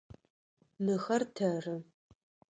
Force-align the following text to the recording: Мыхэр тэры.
Мыхэр 0.85 1.23
тэры. 1.35 1.75